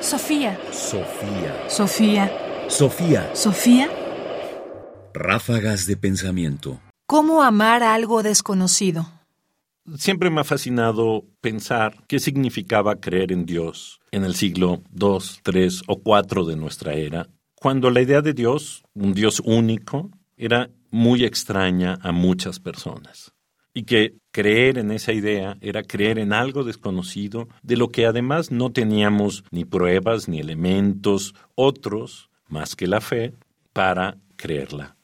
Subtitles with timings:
[0.00, 0.58] Sofía.
[0.72, 1.68] Sofía.
[1.68, 2.32] Sofía.
[2.68, 3.30] Sofía.
[3.34, 3.88] Sofía.
[5.12, 6.80] Ráfagas de pensamiento.
[7.06, 9.06] ¿Cómo amar a algo desconocido?
[9.98, 15.68] Siempre me ha fascinado pensar qué significaba creer en Dios en el siglo II, III
[15.86, 21.24] o IV de nuestra era, cuando la idea de Dios, un Dios único, era muy
[21.24, 23.34] extraña a muchas personas.
[23.72, 28.50] Y que creer en esa idea era creer en algo desconocido, de lo que además
[28.50, 33.34] no teníamos ni pruebas ni elementos otros más que la fe
[33.72, 34.96] para creerla.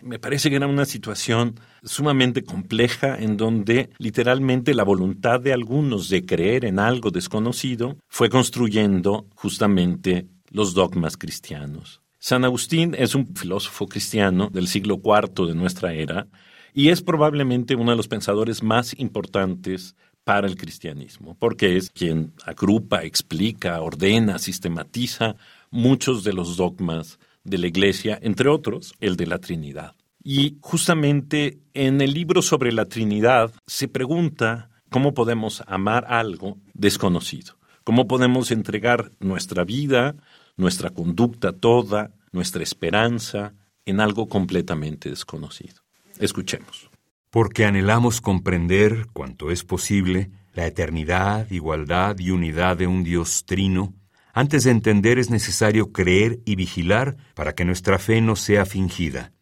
[0.00, 6.10] Me parece que era una situación sumamente compleja en donde literalmente la voluntad de algunos
[6.10, 12.02] de creer en algo desconocido fue construyendo justamente los dogmas cristianos.
[12.18, 16.26] San Agustín es un filósofo cristiano del siglo IV de nuestra era
[16.74, 22.32] y es probablemente uno de los pensadores más importantes para el cristianismo, porque es quien
[22.44, 25.36] agrupa, explica, ordena, sistematiza
[25.70, 29.94] muchos de los dogmas de la Iglesia, entre otros el de la Trinidad.
[30.22, 37.56] Y justamente en el libro sobre la Trinidad se pregunta cómo podemos amar algo desconocido,
[37.84, 40.16] cómo podemos entregar nuestra vida,
[40.56, 43.52] nuestra conducta toda, nuestra esperanza
[43.84, 45.83] en algo completamente desconocido.
[46.18, 46.90] Escuchemos.
[47.30, 53.94] Porque anhelamos comprender, cuanto es posible, la eternidad, igualdad y unidad de un Dios trino,
[54.32, 59.32] antes de entender es necesario creer y vigilar para que nuestra fe no sea fingida,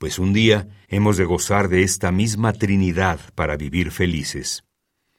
[0.00, 4.64] pues un día hemos de gozar de esta misma Trinidad para vivir felices.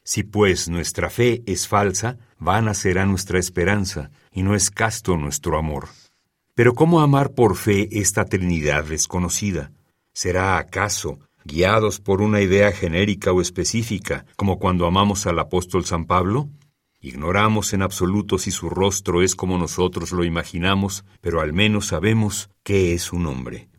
[0.04, 5.60] Si pues nuestra fe es falsa, vana será nuestra esperanza, y no es casto nuestro
[5.60, 5.90] amor.
[6.56, 9.72] Pero ¿cómo amar por fe esta Trinidad desconocida?
[10.14, 16.06] ¿Será acaso guiados por una idea genérica o específica, como cuando amamos al apóstol San
[16.06, 16.50] Pablo?
[17.00, 22.50] Ignoramos en absoluto si su rostro es como nosotros lo imaginamos, pero al menos sabemos
[22.64, 23.70] qué es un hombre.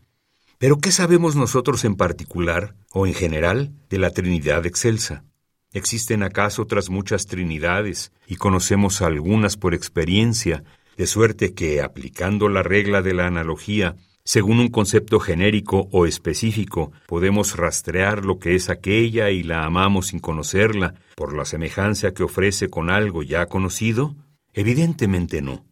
[0.58, 5.24] Pero ¿qué sabemos nosotros en particular, o en general, de la Trinidad excelsa?
[5.72, 10.64] ¿Existen acaso otras muchas Trinidades, y conocemos algunas por experiencia,
[10.96, 16.92] de suerte que, aplicando la regla de la analogía, según un concepto genérico o específico,
[17.06, 22.22] podemos rastrear lo que es aquella y la amamos sin conocerla por la semejanza que
[22.22, 24.14] ofrece con algo ya conocido?
[24.52, 25.64] Evidentemente no.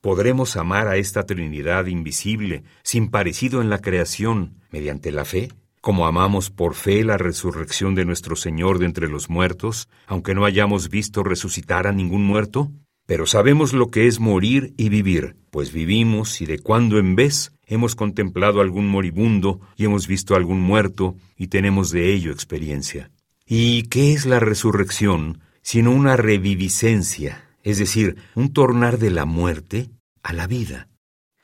[0.00, 5.50] ¿Podremos amar a esta Trinidad invisible, sin parecido en la creación, mediante la fe?
[5.82, 10.46] Como amamos por fe la resurrección de nuestro Señor de entre los muertos, aunque no
[10.46, 12.70] hayamos visto resucitar a ningún muerto?
[13.06, 17.52] Pero sabemos lo que es morir y vivir, pues vivimos y de cuando en vez
[17.70, 23.10] hemos contemplado algún moribundo y hemos visto algún muerto y tenemos de ello experiencia.
[23.46, 29.90] ¿Y qué es la resurrección sino una reviviscencia, es decir, un tornar de la muerte
[30.22, 30.88] a la vida?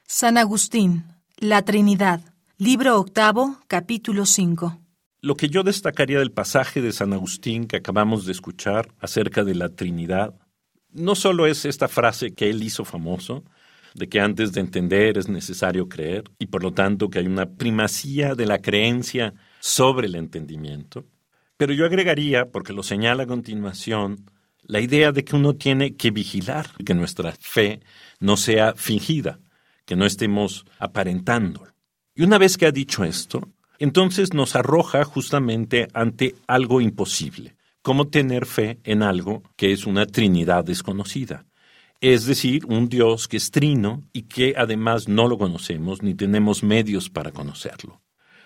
[0.06, 1.04] San Agustín,
[1.36, 2.20] La Trinidad,
[2.58, 4.80] libro octavo, capítulo 5.
[5.20, 9.54] Lo que yo destacaría del pasaje de San Agustín que acabamos de escuchar acerca de
[9.54, 10.34] la Trinidad,
[10.92, 13.44] no solo es esta frase que él hizo famoso,
[13.96, 17.46] de que antes de entender es necesario creer y por lo tanto que hay una
[17.46, 21.06] primacía de la creencia sobre el entendimiento.
[21.56, 24.30] Pero yo agregaría, porque lo señala a continuación,
[24.62, 27.80] la idea de que uno tiene que vigilar que nuestra fe
[28.20, 29.40] no sea fingida,
[29.86, 31.66] que no estemos aparentando.
[32.14, 38.08] Y una vez que ha dicho esto, entonces nos arroja justamente ante algo imposible, como
[38.08, 41.46] tener fe en algo que es una Trinidad desconocida
[42.00, 46.62] es decir, un Dios que es trino y que además no lo conocemos ni tenemos
[46.62, 48.00] medios para conocerlo.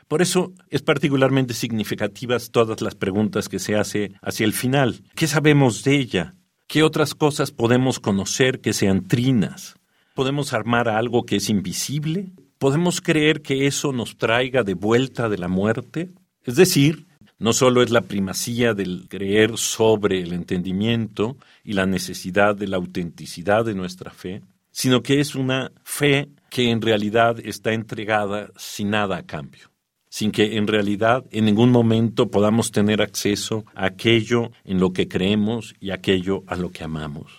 [0.09, 5.03] Por eso es particularmente significativas todas las preguntas que se hace hacia el final.
[5.15, 6.34] ¿Qué sabemos de ella?
[6.66, 9.77] ¿Qué otras cosas podemos conocer que sean trinas?
[10.15, 12.32] ¿Podemos armar algo que es invisible?
[12.59, 16.11] ¿Podemos creer que eso nos traiga de vuelta de la muerte?
[16.44, 17.06] Es decir,
[17.40, 22.76] no solo es la primacía del creer sobre el entendimiento y la necesidad de la
[22.76, 28.90] autenticidad de nuestra fe, sino que es una fe que en realidad está entregada sin
[28.90, 29.70] nada a cambio,
[30.10, 35.08] sin que en realidad en ningún momento podamos tener acceso a aquello en lo que
[35.08, 37.32] creemos y aquello a lo que amamos.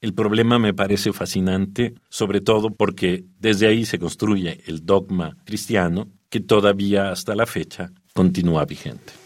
[0.00, 6.08] El problema me parece fascinante, sobre todo porque desde ahí se construye el dogma cristiano
[6.30, 9.25] que todavía hasta la fecha continúa vigente.